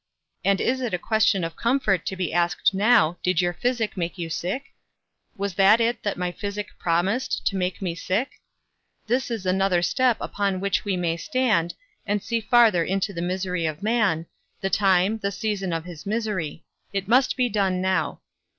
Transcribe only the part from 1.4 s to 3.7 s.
of comfort to be asked now, did your